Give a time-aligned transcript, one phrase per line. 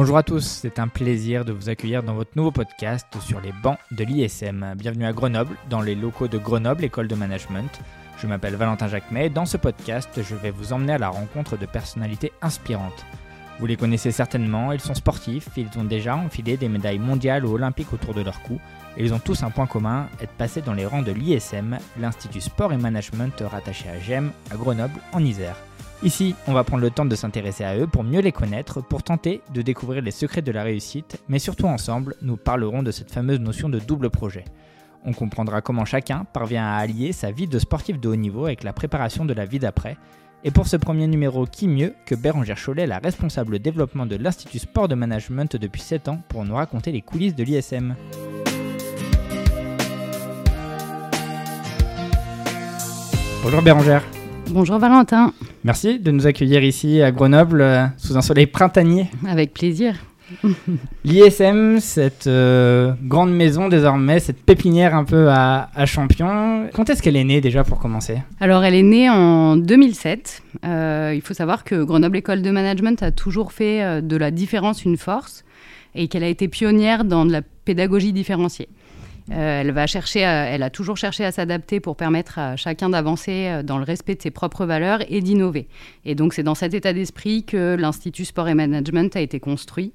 [0.00, 3.52] Bonjour à tous, c'est un plaisir de vous accueillir dans votre nouveau podcast sur les
[3.52, 4.72] bancs de l'ISM.
[4.74, 7.68] Bienvenue à Grenoble, dans les locaux de Grenoble École de Management.
[8.16, 11.58] Je m'appelle Valentin Jacquemet et dans ce podcast, je vais vous emmener à la rencontre
[11.58, 13.04] de personnalités inspirantes.
[13.58, 17.52] Vous les connaissez certainement, ils sont sportifs, ils ont déjà enfilé des médailles mondiales ou
[17.52, 18.58] olympiques autour de leur cou,
[18.96, 22.40] et ils ont tous un point commun, être passés dans les rangs de l'ISM, l'Institut
[22.40, 25.56] Sport et Management rattaché à GEM, à Grenoble, en Isère.
[26.02, 29.02] Ici, on va prendre le temps de s'intéresser à eux pour mieux les connaître, pour
[29.02, 33.10] tenter de découvrir les secrets de la réussite, mais surtout ensemble, nous parlerons de cette
[33.10, 34.46] fameuse notion de double projet.
[35.04, 38.62] On comprendra comment chacun parvient à allier sa vie de sportif de haut niveau avec
[38.62, 39.98] la préparation de la vie d'après.
[40.42, 44.58] Et pour ce premier numéro, qui mieux que Bérangère Chollet, la responsable développement de l'Institut
[44.58, 47.94] Sport de Management depuis 7 ans, pour nous raconter les coulisses de l'ISM.
[53.42, 54.02] Bonjour Bérangère.
[54.52, 55.32] Bonjour Valentin.
[55.62, 59.06] Merci de nous accueillir ici à Grenoble euh, sous un soleil printanier.
[59.28, 59.94] Avec plaisir.
[61.04, 67.00] L'ISM, cette euh, grande maison désormais, cette pépinière un peu à, à Champion, quand est-ce
[67.00, 68.22] qu'elle est née déjà pour commencer?
[68.40, 70.42] Alors elle est née en 2007.
[70.64, 74.84] Euh, il faut savoir que Grenoble École de Management a toujours fait de la différence
[74.84, 75.44] une force
[75.94, 78.68] et qu'elle a été pionnière dans de la pédagogie différenciée.
[79.30, 83.46] Euh, elle, va chercher elle a toujours cherché à s'adapter pour permettre à chacun d'avancer
[83.46, 85.68] euh, dans le respect de ses propres valeurs et d'innover.
[86.04, 89.92] Et donc c'est dans cet état d'esprit que l'Institut Sport et Management a été construit,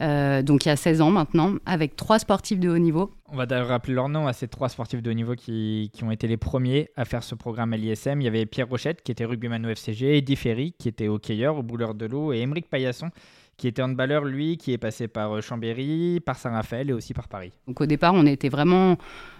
[0.00, 3.12] euh, donc il y a 16 ans maintenant, avec trois sportifs de haut niveau.
[3.30, 6.04] On va d'ailleurs rappeler leur nom à ces trois sportifs de haut niveau qui, qui,
[6.04, 8.20] ont été les premiers à faire ce programme à l'ISM.
[8.20, 11.58] Il y avait Pierre Rochette qui était rugbyman au FCG, Eddie Ferry qui était hockeyeur
[11.58, 13.10] au bouleur de l'eau et Émeric Paillasson
[13.58, 17.26] qui était handballeur, lui, qui est passé par euh, Chambéry, par Saint-Raphaël et aussi par
[17.26, 17.52] Paris.
[17.66, 18.96] Donc au départ, on était vraiment,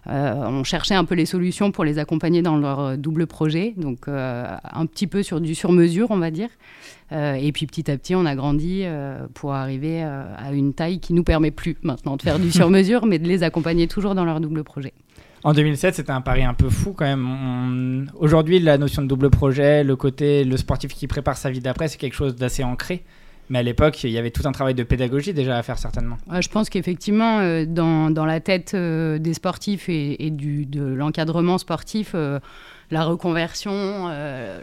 [0.09, 3.75] euh, on cherchait un peu les solutions pour les accompagner dans leur euh, double projet,
[3.77, 6.49] donc un petit peu sur du sur-mesure, on va dire.
[7.13, 8.85] et puis petit à petit, on a grandi
[9.35, 13.19] pour arriver à une taille qui nous permet plus maintenant de faire du sur-mesure, mais
[13.19, 14.93] de les accompagner toujours dans leur double projet.
[15.45, 18.11] En 2007, c'était un pari un peu fou quand même.
[18.17, 21.87] Aujourd'hui, la notion de double projet, le côté le sportif qui prépare sa vie d'après,
[21.87, 23.05] c'est quelque chose d'assez ancré.
[23.51, 26.17] Mais à l'époque, il y avait tout un travail de pédagogie déjà à faire certainement.
[26.41, 31.57] je pense qu'effectivement, euh, dans, dans, la tête euh, des sportifs et, du, de l'encadrement
[31.57, 32.41] sportif, euh,
[32.91, 34.09] la reconversion,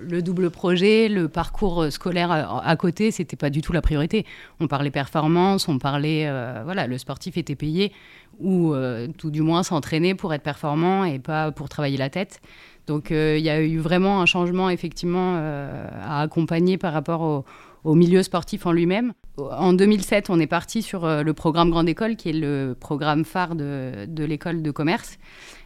[0.02, 4.26] le double projet, le parcours scolaire à, côté, c'était pas du tout la priorité.
[4.60, 6.28] On parlait performance, on parlait,
[6.64, 7.92] voilà, le sportif était payé
[8.40, 8.74] ou
[9.20, 12.42] tout du moins s'entraîner pour être performant et pas pour travailler la tête.
[12.88, 17.46] Donc il y a eu vraiment un changement effectivement à accompagner par rapport au
[17.86, 19.14] au milieu sportif en lui-même.
[19.38, 23.24] En 2007, on est parti sur euh, le programme Grande École, qui est le programme
[23.24, 25.18] phare de, de l'école de commerce.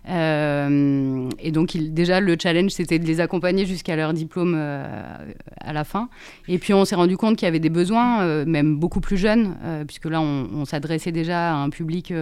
[0.08, 5.16] Euh, et donc, déjà, le challenge, c'était de les accompagner jusqu'à leur diplôme euh,
[5.60, 6.10] à la fin.
[6.48, 9.18] Et puis, on s'est rendu compte qu'il y avait des besoins, euh, même beaucoup plus
[9.18, 9.56] jeunes,
[9.88, 12.14] puisque là, on, on s'adressait déjà à un public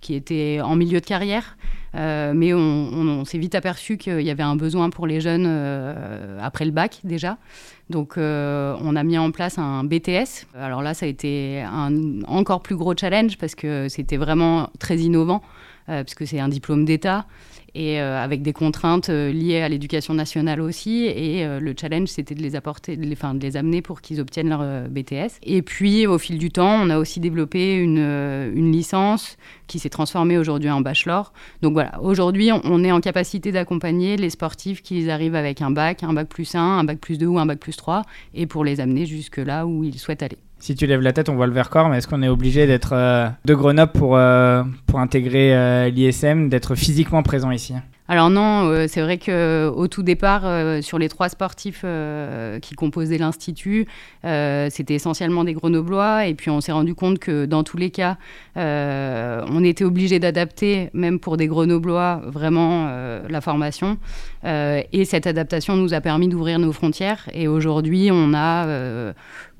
[0.00, 1.56] qui était en milieu de carrière.
[1.94, 5.46] mais on, on s'est vite aperçu qu'il y avait un besoin pour les jeunes
[6.40, 7.38] après le bac déjà.
[7.90, 10.46] Donc, on a mis en place un BTS.
[10.58, 14.98] Alors là, ça a été un encore plus gros challenge parce que c'était vraiment très
[14.98, 15.42] innovant.
[15.88, 17.26] Euh, puisque c'est un diplôme d'État
[17.74, 21.06] et euh, avec des contraintes euh, liées à l'éducation nationale aussi.
[21.06, 24.88] Et le challenge, c'était de les apporter, les, de les amener pour qu'ils obtiennent leur
[24.88, 25.38] BTS.
[25.42, 29.88] Et puis, au fil du temps, on a aussi développé une, une licence qui s'est
[29.88, 31.32] transformée aujourd'hui en bachelor.
[31.62, 36.02] Donc voilà, aujourd'hui, on est en capacité d'accompagner les sportifs qui arrivent avec un bac,
[36.02, 38.02] un bac plus 1, un bac plus 2 ou un bac plus 3,
[38.34, 41.28] et pour les amener jusque là où ils souhaitent aller si tu lèves la tête,
[41.28, 44.62] on voit le Vercors, mais est-ce qu'on est obligé d'être euh, de Grenoble pour, euh,
[44.86, 47.74] pour intégrer euh, l'ISM, d'être physiquement présent ici?
[48.08, 50.42] Alors non, c'est vrai que au tout départ,
[50.82, 51.84] sur les trois sportifs
[52.60, 53.86] qui composaient l'institut,
[54.22, 58.18] c'était essentiellement des Grenoblois, et puis on s'est rendu compte que dans tous les cas,
[58.56, 62.90] on était obligé d'adapter, même pour des Grenoblois, vraiment
[63.28, 63.98] la formation.
[64.44, 67.28] et cette adaptation nous a permis d'ouvrir nos frontières.
[67.32, 69.12] Et aujourd'hui, on a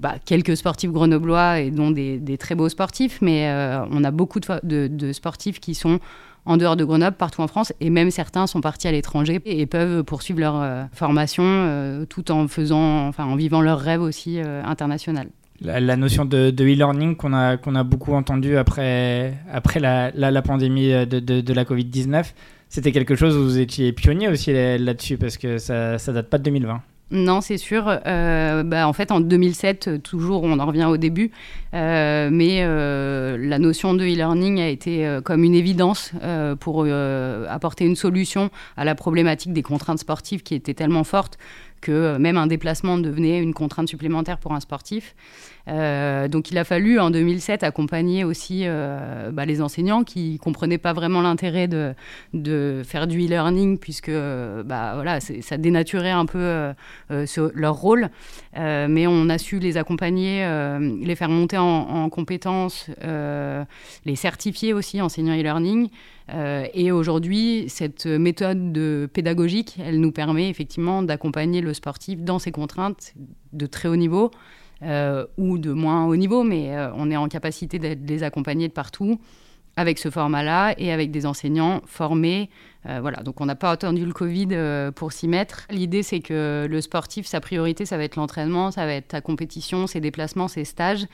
[0.03, 4.41] bah, quelques sportifs grenoblois et dont des, très beaux sportifs, mais euh, on a beaucoup
[4.41, 6.01] de, sportifs qui sont
[6.45, 9.67] en dehors de Grenoble, partout en France, et même certains sont partis à l'étranger et
[9.67, 14.41] peuvent poursuivre leur euh, formation euh, tout en faisant, enfin, en vivant leur rêve aussi
[14.41, 15.29] international.
[15.61, 20.89] La, notion de, e-learning qu'on a, qu'on a beaucoup entendu après, après la, la, pandémie
[21.07, 22.33] de, de la Covid-19,
[22.69, 26.39] c'était quelque chose où vous étiez pionnier aussi là-dessus, parce que ça ne date pas
[26.39, 26.83] de 2020.
[27.11, 27.85] Non, c'est sûr.
[28.07, 31.31] Euh, bah, en fait, en 2007, toujours, on en revient au début,
[31.75, 36.13] euh, mais euh, la notion de e-learning a été comme une évidence
[36.61, 41.39] pour apporter une solution à la problématique des contraintes sportives qui étaient tellement fortes
[41.83, 45.15] que même un déplacement devenait une contrainte supplémentaire pour un sportif.
[45.69, 50.79] Euh, donc il a fallu en 2007 accompagner aussi euh, bah, les enseignants qui comprenaient
[50.79, 51.95] pas vraiment l'intérêt de,
[52.35, 56.73] de, faire du e-learning puisque bah, voilà, ça dénaturait un peu
[57.55, 58.09] leur rôle.
[58.57, 60.47] mais on a su les accompagner,
[61.03, 62.89] les faire monter en, en compétences,
[64.05, 65.89] les certifier aussi enseignants e-learning.
[66.31, 72.39] Euh, et aujourd'hui, cette méthode de pédagogique, elle nous permet effectivement d'accompagner le sportif dans
[72.39, 73.15] ses contraintes
[73.53, 74.31] de très haut niveau
[74.83, 78.69] euh, ou de moins haut niveau, mais euh, on est en capacité de les accompagner
[78.69, 79.21] de partout
[79.77, 82.51] avec ce format-là et avec des enseignants formés
[82.89, 85.67] euh, voilà, donc on n'a pas attendu le Covid euh, pour s'y mettre.
[85.71, 89.21] L'idée, c'est que le sportif, sa priorité, ça va être l'entraînement, ça va être sa
[89.21, 91.07] compétition, ses déplacements, ses stages.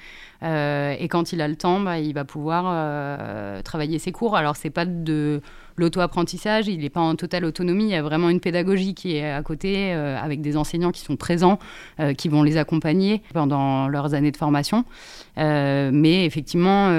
[0.43, 4.37] Euh, et quand il a le temps, bah, il va pouvoir travailler ses cours.
[4.37, 5.43] Alors, c'est pas de
[5.79, 9.31] l'auto-apprentissage, il n'est pas en totale autonomie, il y a vraiment une pédagogie qui est
[9.31, 11.59] à côté, avec des enseignants qui sont présents,
[12.17, 14.85] qui vont les accompagner pendant leurs années de formation.
[15.37, 16.91] mais effectivement,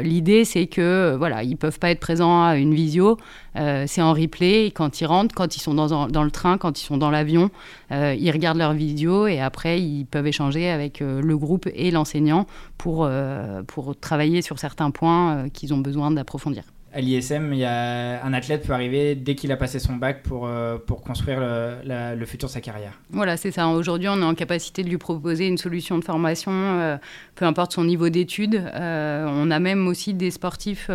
[0.00, 3.18] l'idée, c'est que voilà, ils peuvent pas être présents à une visio,
[3.54, 4.66] c'est en replay.
[4.66, 7.50] quand ils rentrent, quand ils sont dans, le train, quand ils sont dans l'avion,
[7.92, 11.90] euh, ils regardent leur vidéo et après, ils peuvent échanger avec euh, le groupe et
[11.90, 12.46] l'enseignant
[12.76, 16.64] pour, euh, pour travailler sur certains points qu'ils ont besoin d'approfondir.
[16.92, 20.48] À l'ISM, un athlète peut arriver dès qu'il a passé son bac pour,
[20.86, 22.92] pour construire le, futur de sa carrière.
[23.10, 23.68] Voilà, c'est ça.
[23.68, 26.98] Aujourd'hui, on est en capacité de lui proposer une solution de formation,
[27.34, 28.62] peu importe son niveau d'études.
[28.74, 30.90] on a même aussi des sportifs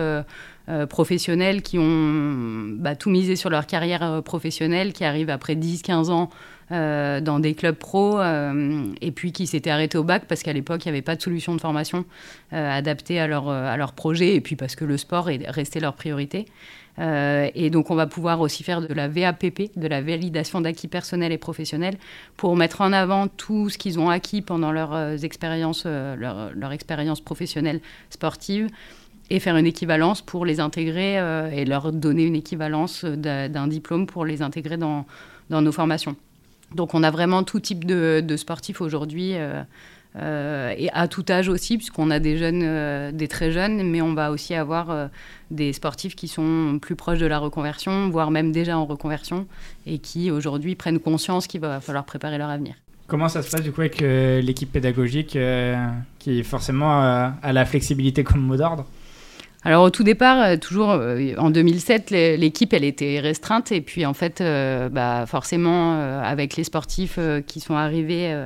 [0.70, 5.56] euh, professionnels qui ont bah, tout misé sur leur carrière euh, professionnelle, qui arrivent après
[5.56, 6.30] 10-15 ans
[6.74, 10.86] euh, dans des clubs pro et puis qui s'étaient arrêtés au bac parce qu'à l'époque,
[10.86, 12.06] il n'y avait pas de solution de formation
[12.52, 16.46] adaptée à leur, à projet et puis parce que le sport est resté leur priorité.
[17.00, 21.32] et donc, on va pouvoir aussi faire de la VAPP, de la validation d'acquis personnels
[21.32, 21.98] et professionnels,
[22.38, 24.96] pour mettre en avant tout ce qu'ils ont acquis pendant leur,
[26.72, 28.70] expérience professionnelle sportive,
[29.30, 34.06] et faire une équivalence pour les intégrer euh, et leur donner une équivalence d'un diplôme
[34.06, 35.06] pour les intégrer dans,
[35.50, 36.16] nos formations.
[36.76, 39.36] Donc on a vraiment tout type de, sportifs aujourd'hui.
[39.36, 39.64] Euh,
[40.16, 44.14] euh, et à tout âge aussi, puisqu'on a des jeunes, des très jeunes, mais on
[44.14, 45.10] va aussi avoir
[45.50, 49.48] des sportifs qui sont plus proches de la reconversion, voire même déjà en reconversion,
[49.88, 52.76] et qui aujourd'hui prennent conscience qu'il va falloir préparer leur avenir.
[53.08, 55.36] Comment ça se passe du coup avec l'équipe pédagogique
[56.20, 58.86] qui forcément a la flexibilité comme mot d'ordre?
[59.66, 63.72] Alors au tout départ, euh, toujours euh, en 2007, l'équipe elle était restreinte.
[63.72, 68.46] Et puis en fait, euh, bah, forcément avec les sportifs qui sont arrivés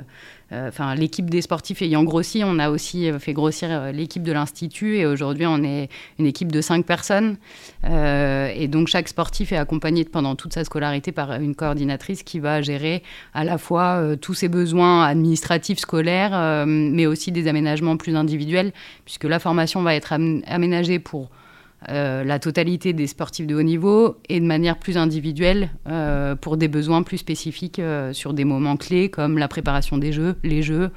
[0.51, 4.31] enfin l'équipe des sportifs ayant grossi, on a aussi euh, fait grossir euh, l'équipe de
[4.31, 5.89] l'institut et aujourd'hui on est
[6.19, 7.37] une équipe de cinq personnes.
[7.83, 12.61] Et donc chaque sportif est accompagné pendant toute sa scolarité par une coordinatrice qui va
[12.61, 13.03] gérer
[13.33, 18.73] à la fois tous ses besoins administratifs scolaires mais aussi des aménagements plus individuels
[19.05, 20.13] puisque la formation va être
[20.47, 21.29] aménagée pour
[21.89, 26.57] euh, la totalité des sportifs de haut niveau et de manière plus individuelle euh, pour
[26.57, 30.63] des besoins plus spécifiques euh, sur des moments clés comme la préparation des jeux, les
[30.63, 30.89] jeux,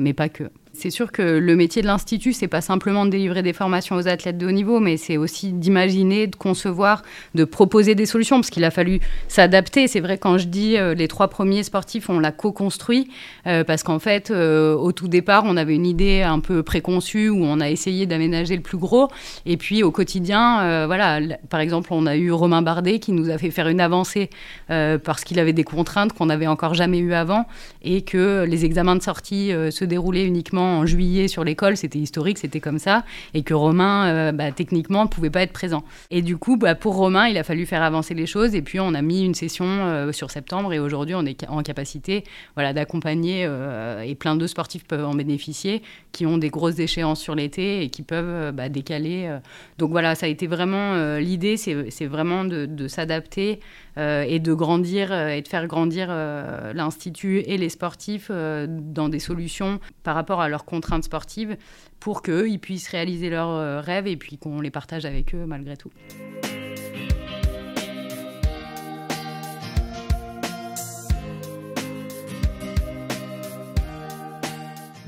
[0.00, 0.44] mais pas que.
[0.78, 4.08] C'est sûr que le métier de l'Institut, c'est pas simplement de délivrer des formations aux
[4.08, 7.02] athlètes de haut niveau, mais c'est aussi d'imaginer, de concevoir,
[7.34, 9.88] de proposer des solutions, parce qu'il a fallu s'adapter.
[9.88, 13.08] C'est vrai, quand je dis euh, les trois premiers sportifs, on l'a co-construit,
[13.46, 17.30] euh, parce qu'en fait, euh, au tout départ, on avait une idée un peu préconçue
[17.30, 19.08] où on a essayé d'aménager le plus gros.
[19.46, 23.38] Et puis, au quotidien, voilà, par exemple, on a eu Romain Bardet qui nous a
[23.38, 24.28] fait faire une avancée
[24.68, 27.46] parce qu'il avait des contraintes qu'on n'avait encore jamais eues avant
[27.82, 32.38] et que les examens de sortie se déroulaient uniquement en juillet sur l'école, c'était historique,
[32.38, 33.04] c'était comme ça,
[33.34, 35.84] et que Romain, euh, bah, techniquement, ne pouvait pas être présent.
[36.10, 38.80] Et du coup, bah, pour Romain, il a fallu faire avancer les choses, et puis
[38.80, 42.72] on a mis une session euh, sur septembre, et aujourd'hui, on est en capacité voilà,
[42.72, 45.82] d'accompagner, euh, et plein de sportifs peuvent en bénéficier,
[46.12, 49.36] qui ont des grosses échéances sur l'été et qui peuvent bah, décaler.
[49.78, 53.60] Donc voilà, ça a été vraiment l'idée, c'est vraiment de, de s'adapter
[53.96, 60.14] et de grandir et de faire grandir l'Institut et les sportifs dans des solutions par
[60.14, 61.56] rapport à leur contraintes sportives
[62.00, 65.76] pour qu'ils puissent réaliser leurs euh, rêves et puis qu'on les partage avec eux malgré
[65.76, 65.90] tout.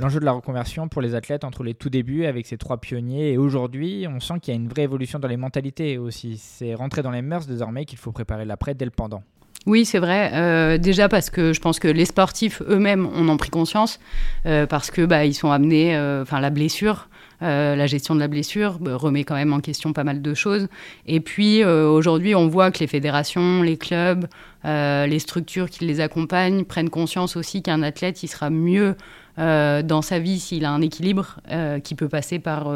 [0.01, 3.33] L'enjeu de la reconversion pour les athlètes entre les tout débuts avec ces trois pionniers
[3.33, 6.39] et aujourd'hui, on sent qu'il y a une vraie évolution dans les mentalités aussi.
[6.39, 9.25] C'est rentrer dans les mœurs désormais qu'il faut préparer l'après dès le pendant.
[9.67, 10.31] Oui, c'est vrai.
[10.35, 13.99] Euh, déjà parce que je pense que les sportifs eux-mêmes en ont pris conscience,
[14.47, 17.09] euh, parce que bah, ils sont amenés, euh, enfin la blessure,
[17.41, 20.67] la gestion de la blessure remet quand même en question pas mal de choses.
[21.07, 24.27] Et puis aujourd'hui, on voit que les fédérations, les clubs,
[24.65, 28.97] les structures qui les accompagnent prennent conscience aussi qu'un athlète, il sera mieux
[29.39, 31.41] dans sa vie s'il a un équilibre
[31.85, 32.73] qui peut passer par,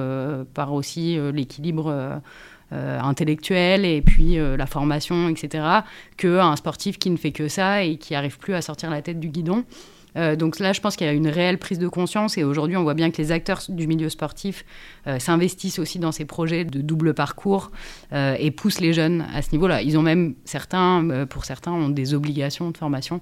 [0.55, 2.21] par aussi l'équilibre
[2.73, 5.63] euh, intellectuelle et puis euh, la formation, etc.,
[6.17, 9.21] qu'un sportif qui ne fait que ça et qui n'arrive plus à sortir la tête
[9.21, 9.65] du guidon.
[10.17, 12.79] Euh, donc là, je pense qu'il y a une réelle prise de conscience et aujourd'hui,
[12.79, 14.65] on voit bien que les acteurs du milieu sportif
[15.19, 17.73] s'investissent aussi dans ces projets de double parcours
[18.13, 19.83] et poussent les jeunes à ce niveau-là.
[19.83, 23.21] Ils ont même certains, pour certains, ont des obligations de formation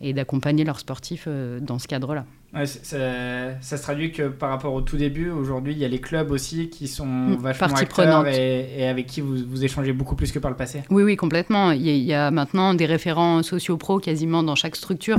[0.00, 1.28] et d'accompagner leurs sportifs
[1.60, 5.84] dans ce cadre-là ça, se traduit que par rapport au tout début, aujourd'hui, il y
[5.84, 9.92] a les clubs aussi qui sont mm, vachement acteurs et, avec qui vous, vous, échangez
[9.92, 10.82] beaucoup plus que par le passé.
[10.90, 11.72] Oui, oui, complètement.
[11.72, 15.18] Il y, a, maintenant des référents sociaux-pro quasiment dans chaque structure,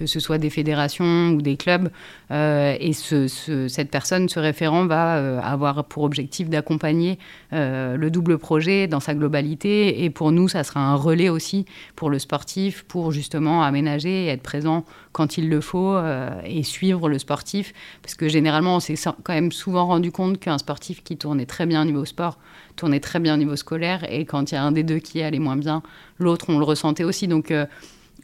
[0.00, 1.90] que ce soit des fédérations ou des clubs.
[2.30, 3.28] Euh, et ce,
[3.68, 7.18] cette personne, ce référent, va euh, avoir pour objectif d'accompagner
[7.52, 10.02] euh, le double projet dans sa globalité.
[10.02, 11.66] Et pour nous, ça sera un relais aussi
[11.96, 15.98] pour le sportif, pour justement aménager et être présent quand il le faut
[16.44, 17.74] et suivre le sportif.
[18.00, 21.66] Parce que généralement, on s'est quand même souvent rendu compte qu'un sportif qui tournait très
[21.66, 22.38] bien au niveau sport
[22.76, 24.10] tournait très bien au niveau scolaire.
[24.10, 25.82] Et quand il y a un des deux qui allait moins bien,
[26.18, 27.28] l'autre, on le ressentait aussi.
[27.28, 27.52] Donc,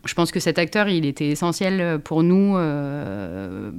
[0.05, 3.71] je pense que cet acteur, il était essentiel pour nous euh,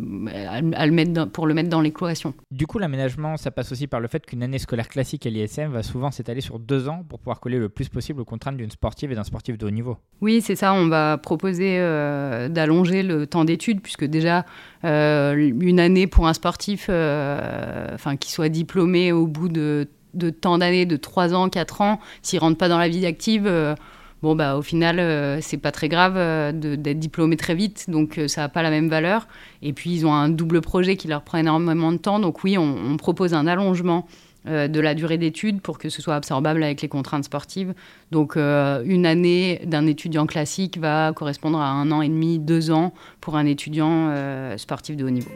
[0.74, 2.34] à, le mettre pour le mettre dans l'équation.
[2.52, 5.72] Du coup, l'aménagement, ça passe aussi par le fait qu'une année scolaire classique à l'ISM
[5.72, 8.72] va souvent s'étaler sur deux ans pour pouvoir coller le plus possible aux contraintes d'une
[8.72, 9.98] sportive et d'un sportif de haut niveau.
[10.22, 10.74] Oui, c'est ça.
[10.74, 14.46] On va proposer euh, d'allonger le temps d'études, puisque déjà,
[14.84, 20.58] euh, une année pour un sportif enfin, qui soit diplômé au bout de, de tant
[20.58, 23.48] d'années, de trois ans, quatre ans, s'il rentre pas dans la vie active
[24.22, 28.18] bon bah au final euh, c'est pas très grave euh, d'être diplômé très vite donc
[28.18, 29.28] euh, ça n'a pas la même valeur.
[29.62, 32.20] Et puis ils ont un double projet qui leur prend énormément de temps.
[32.20, 34.08] Donc oui on, propose un allongement
[34.46, 37.74] de la durée d'études pour que ce soit absorbable avec les contraintes sportives.
[38.12, 42.94] Donc une année d'un étudiant classique va correspondre à un an et demi deux ans
[43.20, 44.14] pour un étudiant
[44.58, 45.32] sportif de haut niveau.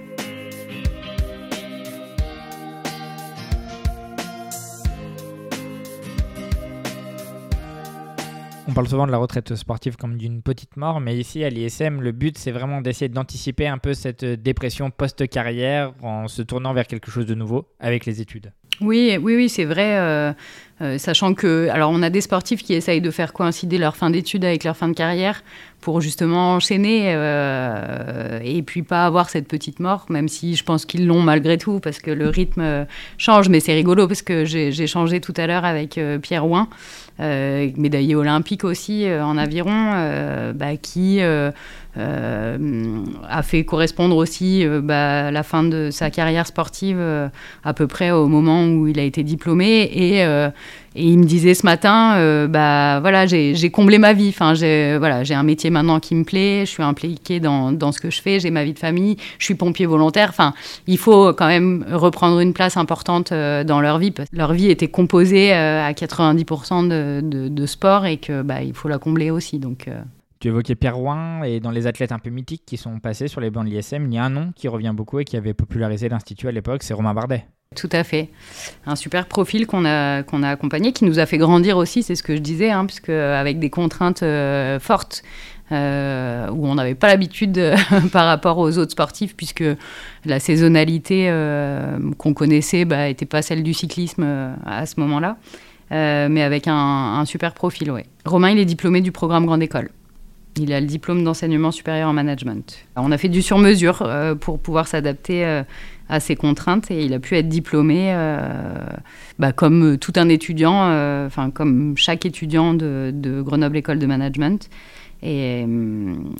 [8.67, 11.99] On parle souvent de la retraite sportive comme d'une petite mort, mais ici à l'ISM,
[11.99, 16.85] le but c'est vraiment d'essayer d'anticiper un peu cette dépression post-carrière en se tournant vers
[16.85, 18.53] quelque chose de nouveau avec les études.
[18.79, 19.97] Oui, oui, oui, c'est vrai.
[19.99, 20.33] Euh,
[20.81, 24.09] euh, sachant que, alors, on a des sportifs qui essayent de faire coïncider leur fin
[24.09, 25.43] d'études avec leur fin de carrière
[25.79, 30.85] pour justement enchaîner euh, et puis pas avoir cette petite mort, même si je pense
[30.85, 32.85] qu'ils l'ont malgré tout parce que le rythme
[33.17, 33.49] change.
[33.49, 36.67] Mais c'est rigolo parce que j'ai changé tout à l'heure avec Pierre Ouin,
[37.17, 41.19] médaillé olympique aussi en aviron, bah, qui
[41.97, 47.27] euh, a fait correspondre aussi euh, bah, la fin de sa carrière sportive euh,
[47.65, 50.25] à peu près au moment où il a été diplômé et,
[50.95, 54.29] et il me disait ce matin bah voilà j'ai comblé ma vie.
[54.29, 56.65] Enfin j'ai voilà j'ai un métier maintenant qui me plaît.
[56.65, 58.39] Je suis impliqué dans, dans ce que je fais.
[58.39, 59.17] J'ai ma vie de famille.
[59.39, 60.27] Je suis pompier volontaire.
[60.29, 60.53] Enfin
[60.87, 64.13] il faut quand même reprendre une place importante dans leur vie.
[64.33, 68.89] Leur vie était composée à 90% de, de, de, sport et que bah il faut
[68.89, 69.59] la combler aussi.
[69.59, 69.87] Donc
[70.41, 73.39] tu évoquais Pierre Rouen et dans les athlètes un peu mythiques qui sont passés sur
[73.39, 75.53] les bancs de l'ISM, il y a un nom qui revient beaucoup et qui avait
[75.53, 77.45] popularisé l'Institut à l'époque, c'est Romain Bardet.
[77.75, 78.29] Tout à fait.
[78.85, 82.15] Un super profil qu'on a, qu'on a accompagné, qui nous a fait grandir aussi, c'est
[82.15, 85.21] ce que je disais, hein, puisque avec des contraintes euh, fortes,
[85.71, 87.61] euh, où on n'avait pas l'habitude
[88.11, 89.63] par rapport aux autres sportifs, puisque
[90.25, 94.25] la saisonnalité euh, qu'on connaissait n'était bah, pas celle du cyclisme
[94.65, 95.37] à ce moment-là,
[95.91, 97.91] mais avec un, un super profil.
[97.91, 98.07] Ouais.
[98.25, 99.91] Romain, il est diplômé du programme Grande École.
[100.57, 102.85] Il a le diplôme d'enseignement supérieur en management.
[102.97, 105.63] On a fait du sur-mesure euh, pour pouvoir s'adapter euh,
[106.09, 108.37] à ces contraintes et il a pu être diplômé euh,
[109.39, 110.75] bah, comme tout un étudiant,
[111.25, 114.69] enfin comme chaque étudiant de, Grenoble École de Management.
[115.23, 115.65] Et,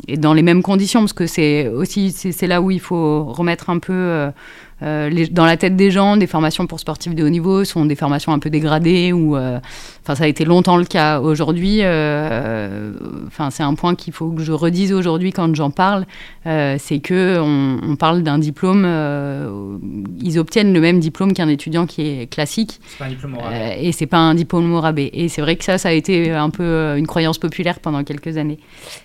[0.08, 3.70] et, dans les mêmes conditions, parce que c'est aussi c'est là où il faut remettre
[3.70, 4.32] un peu
[4.84, 7.96] euh, dans la tête des gens, des formations pour sportifs de haut niveau sont des
[7.96, 9.60] formations un peu dégradées ou, euh,
[10.04, 11.20] enfin, ça a été longtemps le cas.
[11.20, 12.94] Aujourd'hui, euh,
[13.28, 16.06] enfin, c'est un point qu'il faut que je redise aujourd'hui quand j'en parle,
[16.44, 18.88] c'est que on, parle d'un diplôme,
[20.20, 22.80] ils obtiennent le même diplôme qu'un étudiant qui est classique.
[22.98, 23.38] Pas un diplôme
[23.78, 25.10] et c'est pas un diplôme au rabais.
[25.14, 28.38] Et c'est vrai que ça, ça a été un peu une croyance populaire pendant quelques
[28.38, 28.58] années.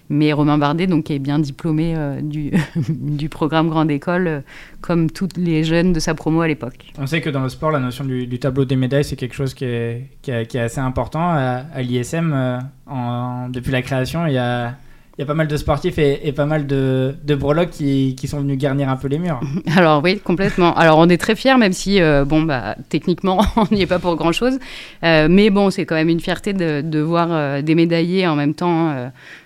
[0.09, 2.53] Mais Romain Bardet, donc, est bien diplômé du,
[2.89, 4.43] du programme Grande École,
[4.81, 6.93] comme toutes les jeunes de sa promo à l'époque.
[6.99, 9.55] On sait que dans le sport, la notion du, tableau des médailles, c'est quelque chose
[9.55, 11.31] qui est, qui, est, assez important.
[11.31, 14.75] À, l'ISM, euh, depuis la création, il y a,
[15.19, 18.29] il y a pas mal de sportifs et, pas mal de, de breloques qui, qui,
[18.29, 19.41] sont venus garnir un peu les murs.
[19.77, 20.75] Alors oui, complètement.
[20.75, 23.99] Alors on est très fiers, même si, euh, bon, bah, techniquement, on n'y est pas
[23.99, 24.59] pour grand-chose.
[25.05, 28.37] Euh, mais bon, c'est quand même une fierté de, de voir euh, des médaillés en
[28.37, 28.95] même temps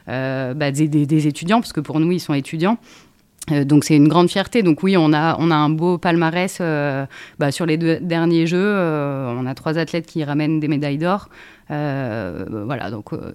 [0.08, 2.78] bah, des, des, étudiants, parce que pour nous, ils sont étudiants.
[3.48, 4.62] Donc c'est une grande fierté.
[4.62, 6.60] Donc oui, on a, on a un beau palmarès
[7.38, 8.76] bah, sur les deux derniers Jeux.
[8.76, 11.28] on a trois athlètes qui ramènent des médailles d'or.
[11.70, 13.32] Euh, voilà, donc, euh,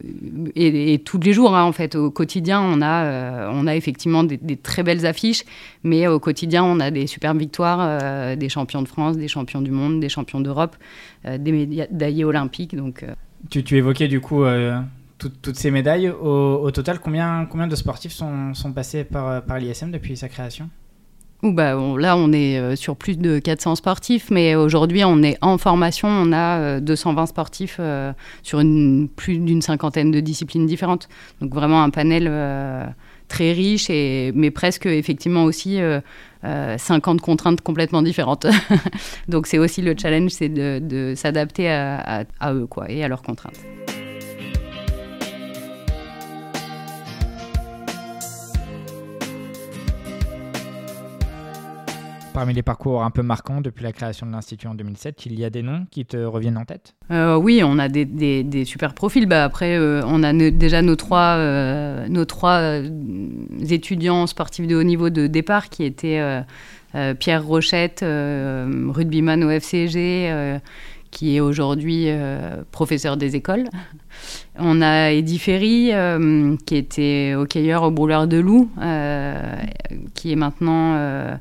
[0.55, 4.23] et, tous les jours, hein, en fait, au quotidien, on a, euh, on a effectivement
[4.23, 5.43] des, très belles affiches,
[5.83, 9.71] mais au quotidien, on a des superbes victoires, des champions de France, des champions du
[9.71, 10.75] monde, des champions d'Europe,
[11.25, 12.75] des médaillés olympiques.
[12.75, 13.05] Donc,
[13.49, 14.43] tu, évoquais du coup
[15.17, 16.09] toutes ces médailles.
[16.09, 20.69] Au, total, combien, de sportifs sont, passés par, l'ISM depuis sa création?
[21.43, 25.57] Bah, là, on est euh, sur plus de 400 sportifs, mais aujourd'hui, on est en
[25.57, 26.07] formation.
[26.07, 28.59] On a 220 euh, sportifs euh, sur
[29.15, 31.07] plus d'une cinquantaine de disciplines différentes.
[31.41, 32.25] Donc vraiment un panel
[33.27, 35.79] très riche, mais presque effectivement aussi
[36.43, 38.47] 50 contraintes complètement différentes.
[39.27, 43.59] Donc c'est aussi le challenge, c'est de, s'adapter à, eux et à leurs contraintes.
[52.35, 55.45] Parmi les parcours un peu marquants depuis la création de l'Institut en 2007, il y
[55.45, 56.93] a des noms qui te reviennent en tête?
[57.09, 59.25] Euh, Oui, on a des, super profils.
[59.25, 62.81] Bah, après, euh, on a déjà nos trois, euh, nos trois
[63.69, 66.21] étudiants sportifs de haut niveau de départ qui étaient
[67.19, 70.59] Pierre Rochette, rugbyman au FCG
[71.11, 72.09] qui est aujourd'hui
[72.71, 73.63] professeur des écoles.
[74.59, 75.91] On a Eddie Ferry,
[76.65, 78.69] qui était hockeyeur au Brûleur de Loup,
[80.13, 81.37] qui est maintenant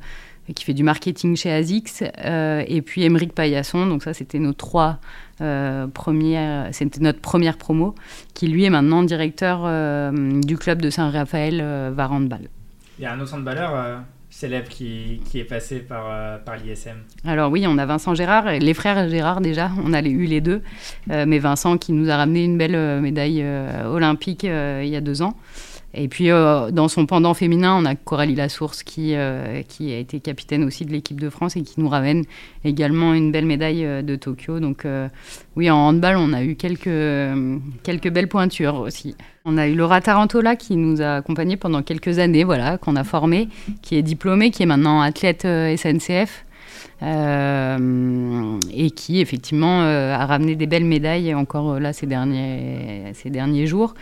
[0.52, 4.52] qui fait du marketing chez ASICS, euh, et puis Émeric Paillasson, donc ça c'était nos
[4.52, 4.98] trois
[5.40, 7.94] euh, premières, c'était notre première promo,
[8.34, 12.10] qui lui est maintenant directeur euh, du club de Saint-Raphaël var
[12.98, 16.98] Il y a un autre handballeur célèbre qui, qui, est passé par, par l'ISM.
[17.24, 20.40] Alors oui, on a Vincent Gérard, et les frères Gérard déjà, on a eu les
[20.42, 20.60] deux,
[21.06, 23.44] mais Vincent qui nous a ramené une belle médaille
[23.86, 25.36] olympique il y a deux ans.
[25.96, 29.98] Et puis, euh, dans son pendant féminin, on a Coralie Lassource qui, euh, qui a
[29.98, 32.24] été capitaine aussi de l'équipe de France et qui nous ramène
[32.64, 34.59] également une belle médaille euh, de Tokyo.
[34.59, 34.87] Donc,
[35.57, 36.90] oui, en handball, on a eu quelques,
[37.83, 39.14] quelques belles pointures aussi.
[39.44, 43.04] On a eu Laura Tarantola qui nous a accompagnés pendant quelques années, voilà, qu'on a
[43.04, 43.48] formé,
[43.83, 46.44] qui est diplômée, qui est maintenant athlète SNCF.
[47.02, 53.94] et qui effectivement a ramené des belles médailles encore là ces derniers, ces derniers jours.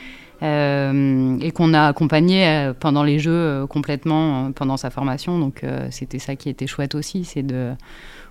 [0.43, 5.39] Euh, et qu'on a accompagné euh, pendant les Jeux euh, complètement pendant sa formation.
[5.39, 7.73] Donc c'était ça qui était chouette aussi, c'est de,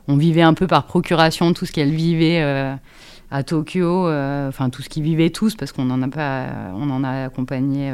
[0.07, 2.41] on vivait un peu par procuration tout ce qu'elle vivait
[3.31, 4.09] à Tokyo,
[4.47, 7.91] enfin tout ce qu'ils vivaient tous parce qu'on en a pas, on en a accompagné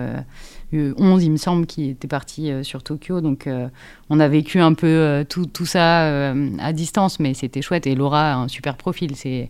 [0.73, 3.21] 11, il me semble, qui étaient partis euh, sur Tokyo.
[3.21, 3.69] Donc, euh,
[4.09, 7.87] on a vécu un peu euh, tout, ça à distance, mais c'était chouette.
[7.87, 9.15] Et Laura a un super profil.
[9.15, 9.49] C'est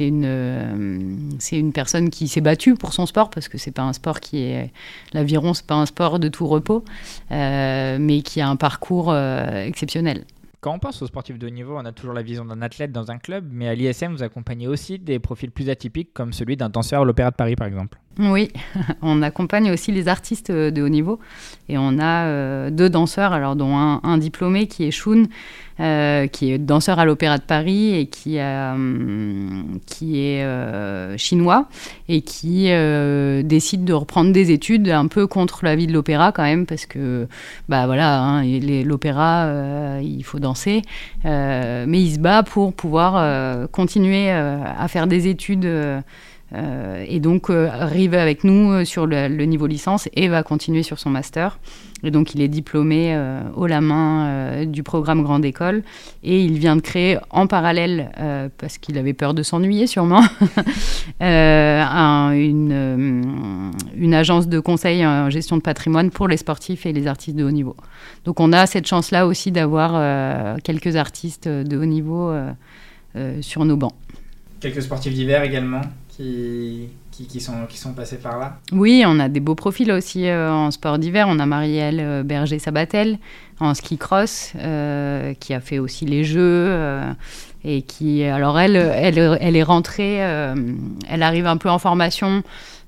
[0.00, 4.20] une, une personne qui s'est battue pour son sport, parce que c'est pas un sport
[4.20, 4.72] qui est.
[5.12, 6.84] L'aviron, c'est pas un sport de tout repos,
[7.30, 10.24] mais qui a un parcours exceptionnel.
[10.60, 12.90] Quand on pense aux sportifs de haut niveau, on a toujours la vision d'un athlète
[12.90, 16.56] dans un club, mais à l'ISM, vous accompagnez aussi des profils plus atypiques, comme celui
[16.56, 17.96] d'un danseur à l'Opéra de Paris, par exemple.
[18.18, 18.50] Oui,
[19.02, 21.20] on accompagne aussi les artistes de haut niveau,
[21.68, 25.26] et on a euh, deux danseurs, alors dont un, diplômé qui est Shun,
[25.78, 28.42] euh, qui est danseur à l'Opéra de Paris et qui, est
[30.42, 31.68] euh, chinois
[32.08, 32.70] et qui
[33.44, 36.86] décide de reprendre des études un peu contre la vie de l'opéra quand même, parce
[36.86, 37.28] que
[37.68, 38.42] bah voilà, hein,
[38.84, 40.82] l'opéra, il faut danser,
[41.24, 45.68] mais il se bat pour pouvoir continuer à faire des études.
[46.54, 51.58] Et donc arrive avec nous sur le, niveau licence et va continuer sur son master.
[52.04, 55.82] Et donc, il est diplômé euh, la main euh, du programme Grande École.
[56.22, 60.20] Et il vient de créer en parallèle, euh, parce qu'il avait peur de s'ennuyer sûrement,
[61.20, 67.36] une, une, agence de conseil en gestion de patrimoine pour les sportifs et les artistes
[67.36, 67.76] de haut niveau.
[68.24, 72.32] Donc, on a cette chance-là aussi d'avoir quelques artistes de haut niveau
[73.40, 73.94] sur nos bancs.
[74.60, 75.80] Quelques sportifs d'hiver également
[76.18, 78.58] qui, sont passés par là?
[78.72, 81.26] Oui, on a des beaux profils aussi euh, en sport d'hiver.
[81.28, 83.18] On a Marielle euh, Berger-Sabatel,
[83.60, 84.52] en ski cross,
[85.40, 87.02] qui a fait aussi les jeux
[87.64, 92.42] et qui, alors elle, elle, elle est rentrée, elle arrive un peu en formation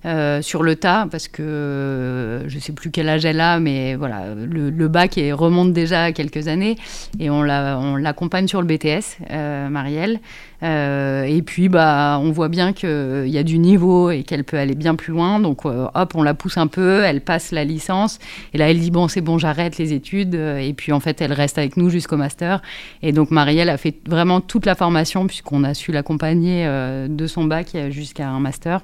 [0.06, 3.96] euh, sur le tas parce que euh, je sais plus quel âge elle a, mais
[3.96, 6.76] voilà, le, bac remonte déjà à quelques années
[7.18, 10.20] et on l'accompagne sur le BTS, euh, Marielle.
[10.62, 14.74] et puis, bah, on voit bien qu'il y a du niveau et qu'elle peut aller
[14.74, 15.38] bien plus loin.
[15.38, 18.20] Donc, hop, on la pousse un peu, elle passe la licence.
[18.54, 20.34] Et là, elle dit Bon, c'est bon, j'arrête les études.
[20.60, 22.62] Et puis, en fait, elle reste avec nous jusqu'au master.
[23.02, 26.66] Et donc, Marielle a fait vraiment toute la formation, puisqu'on a su l'accompagner
[27.08, 28.82] de son bac jusqu'à un master.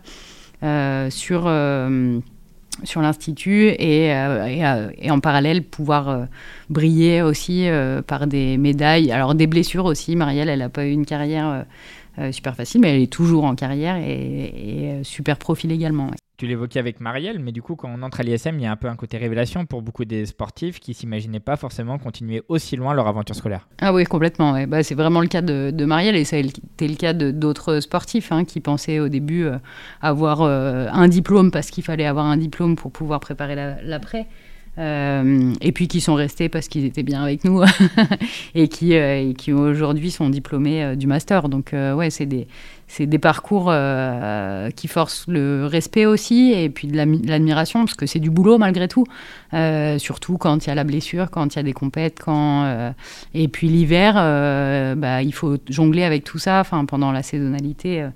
[0.63, 2.19] Euh, sur, euh,
[2.83, 6.29] sur l'Institut euh, et, en parallèle pouvoir
[6.71, 7.69] briller aussi
[8.07, 9.13] par des médailles.
[9.13, 10.17] Alors des blessures aussi.
[10.17, 11.65] Marielle, elle n'a pas eu une carrière
[12.33, 16.11] super facile, mais elle est toujours en carrière et, super profil également.
[16.37, 18.71] Tu l'évoquais avec Marielle, mais du coup, quand on entre à l'ISM, il y a
[18.71, 22.77] un peu un côté révélation pour beaucoup des sportifs qui s'imaginaient pas forcément continuer aussi
[22.77, 23.67] loin leur aventure scolaire.
[23.81, 24.67] Ah oui, complètement.
[24.67, 28.33] Bah, c'est vraiment le cas de, Marielle et ça a été le cas d'autres sportifs
[28.33, 29.57] hein, qui pensaient au début euh,
[30.03, 34.27] avoir euh, un diplôme parce qu'il fallait avoir un diplôme pour pouvoir préparer l'après.
[34.79, 37.63] Euh, et puis qui sont restés parce qu'ils étaient bien avec nous
[38.55, 41.49] et qui, euh, qui aujourd'hui sont diplômés euh, du master.
[41.49, 42.47] Donc ouais, c'est des,
[43.01, 43.73] des parcours
[44.77, 48.89] qui forcent le respect aussi et puis de l'admiration parce que c'est du boulot malgré
[48.89, 49.05] tout.
[49.99, 52.93] surtout quand il y a la blessure, quand il y a des compètes, quand
[53.35, 54.15] et puis l'hiver,
[54.97, 56.61] bah, il faut jongler avec tout ça.
[56.61, 58.07] Enfin pendant la saisonnalité.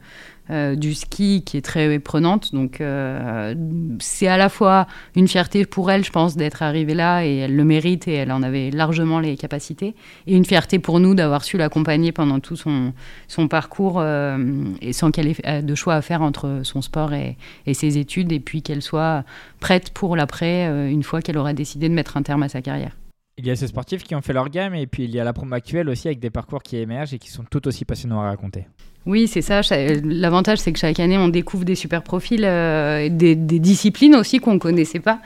[0.51, 2.53] Euh, du ski qui est très prenante.
[2.53, 3.55] Donc euh,
[4.01, 7.55] c'est à la fois une fierté pour elle, je pense, d'être arrivée là et elle
[7.55, 9.95] le mérite et elle en avait largement les capacités.
[10.27, 12.93] Et une fierté pour nous d'avoir su l'accompagner pendant tout son,
[13.29, 17.37] son parcours euh, et sans qu'elle ait de choix à faire entre son sport et,
[17.67, 19.23] et ses études et puis qu'elle soit
[19.61, 22.97] prête pour l'après une fois qu'elle aura décidé de mettre un terme à sa carrière.
[23.43, 25.25] Il y a ces sportifs qui ont fait leur gamme et puis il y a
[25.25, 28.21] la promo actuelle aussi avec des parcours qui émergent et qui sont tout aussi passionnants
[28.21, 28.67] à raconter.
[29.07, 29.63] Oui, c'est ça.
[30.05, 34.55] L'avantage, c'est que chaque année, on découvre des super profils, euh, des, disciplines aussi qu'on
[34.55, 35.21] ne connaissait pas.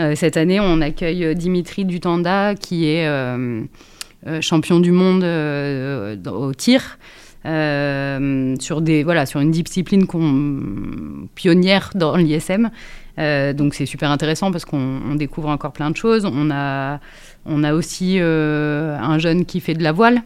[0.00, 3.62] Euh, cette année, on accueille Dimitri Dutanda, qui est euh,
[4.40, 6.98] champion du monde au tir.
[7.44, 10.08] sur, des, voilà, sur une discipline
[11.36, 12.68] pionnière dans l'ISM.
[13.16, 16.24] donc c'est super intéressant parce qu'on découvre encore plein de choses.
[16.24, 16.98] On a,
[17.46, 20.22] on a aussi un jeune qui fait de la voile,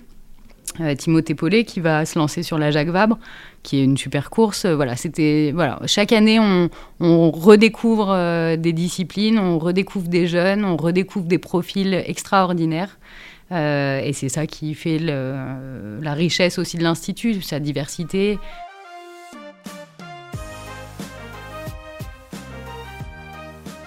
[0.80, 3.18] euh, Timothée Paulet qui va se lancer sur la Jacques Vabre,
[3.62, 4.64] qui est une super course.
[4.64, 5.78] Euh, voilà, c'était voilà.
[5.86, 11.94] Chaque année, on, redécouvre euh, des disciplines, on redécouvre des jeunes, on redécouvre des profils
[12.06, 12.98] extraordinaires.
[13.52, 18.38] et c'est ça qui fait la richesse aussi de l'institut, sa diversité.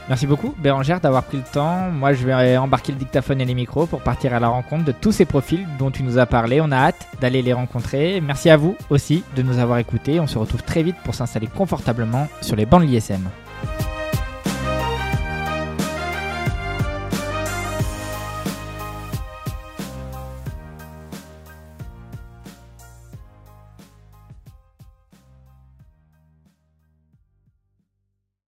[0.09, 1.91] Merci beaucoup Bérangère d'avoir pris le temps.
[1.91, 4.93] Moi je vais embarquer le dictaphone et les micros pour partir à la rencontre de
[4.93, 6.61] tous ces profils dont tu nous as parlé.
[6.61, 8.21] On a hâte d'aller les rencontrer.
[8.21, 10.19] Merci à vous aussi de nous avoir écoutés.
[10.19, 13.27] On se retrouve très vite pour s'installer confortablement sur les bancs de l'ISM.